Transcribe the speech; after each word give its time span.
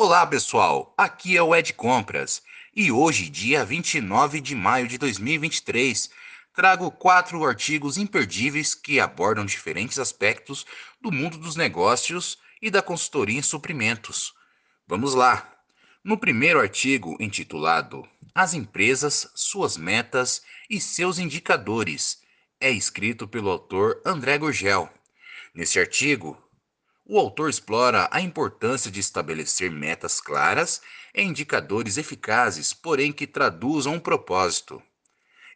Olá, 0.00 0.24
pessoal. 0.24 0.94
Aqui 0.96 1.36
é 1.36 1.42
o 1.42 1.52
Ed 1.52 1.72
Compras 1.72 2.40
e 2.72 2.92
hoje, 2.92 3.28
dia 3.28 3.64
29 3.64 4.40
de 4.40 4.54
maio 4.54 4.86
de 4.86 4.96
2023, 4.96 6.08
trago 6.54 6.88
quatro 6.88 7.44
artigos 7.44 7.98
imperdíveis 7.98 8.76
que 8.76 9.00
abordam 9.00 9.44
diferentes 9.44 9.98
aspectos 9.98 10.64
do 11.00 11.10
mundo 11.10 11.36
dos 11.36 11.56
negócios 11.56 12.38
e 12.62 12.70
da 12.70 12.80
consultoria 12.80 13.40
em 13.40 13.42
suprimentos. 13.42 14.32
Vamos 14.86 15.14
lá. 15.14 15.52
No 16.04 16.16
primeiro 16.16 16.60
artigo, 16.60 17.16
intitulado 17.18 18.08
As 18.32 18.54
empresas, 18.54 19.28
suas 19.34 19.76
metas 19.76 20.42
e 20.70 20.80
seus 20.80 21.18
indicadores, 21.18 22.22
é 22.60 22.70
escrito 22.70 23.26
pelo 23.26 23.50
autor 23.50 24.00
André 24.06 24.38
Gurgel. 24.38 24.88
Neste 25.52 25.80
artigo, 25.80 26.40
o 27.08 27.18
autor 27.18 27.48
explora 27.48 28.06
a 28.12 28.20
importância 28.20 28.90
de 28.90 29.00
estabelecer 29.00 29.70
metas 29.70 30.20
claras 30.20 30.82
e 31.14 31.22
indicadores 31.22 31.96
eficazes, 31.96 32.74
porém 32.74 33.10
que 33.10 33.26
traduzam 33.26 33.94
um 33.94 33.98
propósito. 33.98 34.82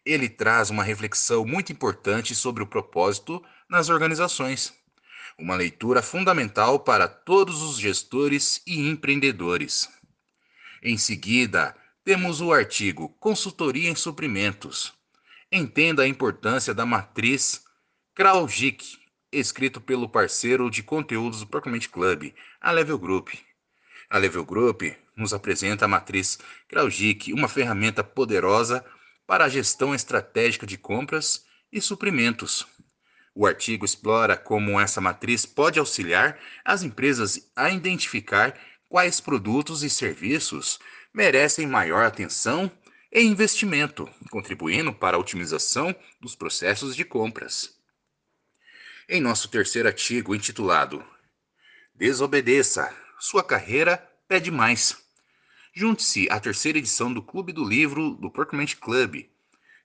Ele 0.05 0.31
traz 0.31 0.71
uma 0.71 0.83
reflexão 0.83 1.45
muito 1.45 1.71
importante 1.71 2.35
sobre 2.35 2.63
o 2.63 2.67
propósito 2.67 3.45
nas 3.69 3.91
organizações. 3.91 4.73
Uma 5.39 5.55
leitura 5.55 6.03
fundamental 6.03 6.81
para 6.81 7.07
todos 7.07 7.61
os 7.61 7.79
gestores 7.79 8.63
e 8.67 8.89
empreendedores. 8.89 9.91
Em 10.83 10.97
seguida, 10.97 11.77
temos 12.03 12.41
o 12.41 12.51
artigo 12.51 13.11
Consultoria 13.21 13.91
em 13.91 13.95
Suprimentos. 13.95 14.95
Entenda 15.51 16.03
a 16.03 16.09
importância 16.09 16.73
da 16.73 16.87
matriz 16.87 17.63
Kraujic 18.15 19.02
escrito 19.33 19.81
pelo 19.81 20.09
parceiro 20.09 20.71
de 20.71 20.83
conteúdos 20.83 21.41
do 21.41 21.47
Propriamente 21.47 21.89
Club, 21.89 22.33
a 22.61 22.71
Level 22.71 22.99
Group. 22.99 23.31
A 24.11 24.19
Level 24.19 24.45
Group 24.45 24.83
nos 25.17 25.33
apresenta 25.33 25.87
a 25.87 25.89
matriz 25.89 26.39
Kraujic, 26.69 27.33
uma 27.33 27.49
ferramenta 27.49 28.05
poderosa 28.05 28.85
para 29.27 29.47
a 29.47 29.49
gestão 29.49 29.95
estratégica 29.95 30.67
de 30.67 30.77
compras 30.77 31.47
e 31.73 31.81
suprimentos. 31.81 32.67
O 33.35 33.47
artigo 33.47 33.87
explora 33.87 34.37
como 34.37 34.79
essa 34.79 35.01
matriz 35.01 35.47
pode 35.47 35.79
auxiliar 35.79 36.39
as 36.63 36.83
empresas 36.83 37.51
a 37.57 37.71
identificar 37.71 38.55
quais 38.87 39.21
produtos 39.21 39.83
e 39.83 39.89
serviços 39.89 40.79
merecem 41.15 41.67
maior 41.67 42.05
atenção 42.05 42.71
e 43.11 43.23
investimento, 43.23 44.07
contribuindo 44.31 44.93
para 44.93 45.17
a 45.17 45.21
otimização 45.21 45.97
dos 46.21 46.35
processos 46.35 46.95
de 46.95 47.05
compras 47.05 47.82
em 49.13 49.21
nosso 49.21 49.47
terceiro 49.51 49.87
artigo 49.89 50.35
intitulado 50.35 51.05
Desobedeça, 51.95 52.91
sua 53.21 53.45
carreira 53.45 53.99
pede 54.27 54.51
mais. 54.51 54.97
Junte-se 55.75 56.27
à 56.31 56.41
terceira 56.41 56.79
edição 56.79 57.13
do 57.13 57.21
Clube 57.21 57.53
do 57.53 57.63
Livro 57.63 58.13
do 58.15 58.31
Procurement 58.31 58.75
Club. 58.81 59.27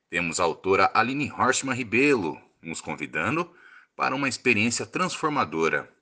Temos 0.09 0.39
a 0.39 0.45
autora 0.45 0.89
Aline 0.94 1.30
Horstman 1.30 1.75
Ribelo 1.75 2.42
nos 2.61 2.80
convidando 2.80 3.53
para 3.97 4.16
uma 4.16 4.30
experiência 4.30 4.86
transformadora. 4.86 5.94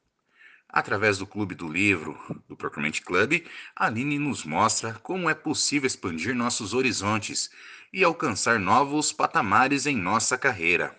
Através 0.69 1.17
do 1.17 1.25
Clube 1.25 1.55
do 1.55 1.67
Livro 1.67 2.15
do 2.47 2.55
Procurement 2.55 3.01
Club, 3.03 3.43
Aline 3.75 4.19
nos 4.19 4.45
mostra 4.45 4.93
como 5.01 5.27
é 5.27 5.33
possível 5.33 5.87
expandir 5.87 6.35
nossos 6.35 6.75
horizontes 6.75 7.49
e 7.91 8.03
alcançar 8.03 8.59
novos 8.59 9.11
patamares 9.11 9.87
em 9.87 9.97
nossa 9.97 10.37
carreira 10.37 10.95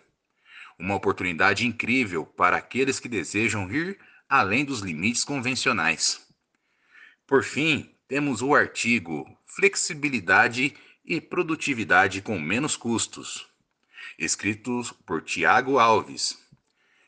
uma 0.79 0.95
oportunidade 0.95 1.67
incrível 1.67 2.25
para 2.25 2.57
aqueles 2.57 3.01
que 3.01 3.09
desejam 3.09 3.71
ir 3.71 3.99
além 4.29 4.65
dos 4.65 4.81
limites 4.81 5.25
convencionais. 5.25 6.27
Por 7.27 7.43
fim, 7.43 7.95
temos 8.09 8.43
o 8.43 8.55
artigo 8.55 9.27
Flexibilidade 9.47 10.75
e 11.05 11.21
Produtividade 11.21 12.21
com 12.21 12.39
Menos 12.39 12.77
Custos, 12.77 13.47
escrito 14.19 14.83
por 15.05 15.23
Tiago 15.23 15.79
Alves. 15.79 16.39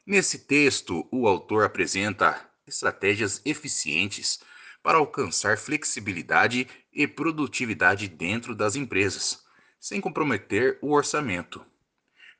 Nesse 0.07 0.39
texto, 0.41 1.07
o 1.11 1.29
autor 1.29 1.65
apresenta 1.65 2.49
estratégias 2.67 3.43
eficientes 3.45 4.41
para 4.83 4.99
alcançar 4.99 5.59
flexibilidade 5.59 6.67
e 6.93 7.07
produtividade 7.07 8.09
dentro 8.09 8.55
das 8.55 8.77
empresas, 8.77 9.45
sem 9.79 10.01
comprometer 10.01 10.79
o 10.81 10.93
orçamento. 10.93 11.65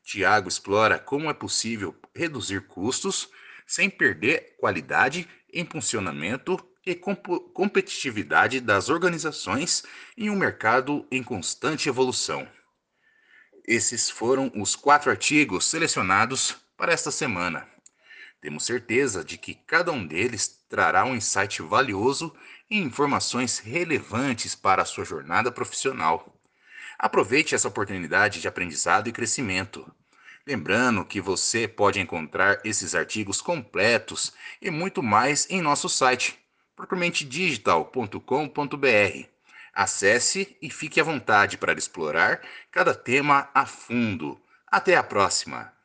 Tiago 0.09 0.49
explora 0.49 0.99
como 0.99 1.29
é 1.29 1.35
possível 1.35 1.95
reduzir 2.17 2.63
custos 2.63 3.29
sem 3.67 3.91
perder 3.91 4.57
qualidade 4.59 5.29
em 5.53 5.67
funcionamento 5.67 6.59
e 6.87 6.95
competitividade 6.95 8.59
das 8.59 8.89
organizações 8.89 9.85
em 10.17 10.31
um 10.31 10.35
mercado 10.35 11.07
em 11.11 11.23
constante 11.23 11.91
evolução. 11.91 12.49
Esses 13.67 14.09
foram 14.09 14.51
os 14.57 14.75
quatro 14.75 15.11
artigos 15.11 15.67
selecionados 15.67 16.57
para 16.75 16.91
esta 16.91 17.11
semana. 17.11 17.69
Temos 18.41 18.65
certeza 18.65 19.23
de 19.23 19.37
que 19.37 19.55
cada 19.55 19.93
um 19.93 20.07
deles 20.07 20.49
trará 20.71 21.05
um 21.05 21.15
insight 21.15 21.61
valioso 21.61 22.35
e 22.71 22.79
informações 22.79 23.59
relevantes 23.59 24.55
para 24.55 24.81
a 24.81 24.87
sua 24.87 25.05
jornada 25.05 25.53
profissional. 25.53 26.35
Aproveite 26.99 27.55
essa 27.55 27.69
oportunidade 27.69 28.41
de 28.41 28.49
aprendizado 28.49 29.07
e 29.07 29.13
crescimento. 29.13 29.87
Lembrando 30.49 31.05
que 31.05 31.21
você 31.21 31.69
pode 31.69 32.01
encontrar 32.01 32.59
esses 32.65 32.95
artigos 32.95 33.43
completos 33.43 34.33
e 34.63 34.71
muito 34.71 35.03
mais 35.03 35.47
em 35.51 35.61
nosso 35.61 35.91
site, 35.91 36.39
proprimentedigital.com.br. 36.75 39.29
Acesse 39.75 40.57
e 40.63 40.71
fique 40.71 41.03
à 41.03 41.05
vontade 41.05 41.59
para 41.59 41.75
explorar 41.75 42.41
cada 42.71 42.95
tema 42.95 43.51
a 43.53 43.67
fundo. 43.67 44.41
Até 44.67 44.97
a 44.97 45.03
próxima! 45.03 45.78